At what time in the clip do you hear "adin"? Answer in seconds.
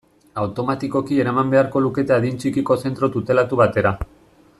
2.17-2.41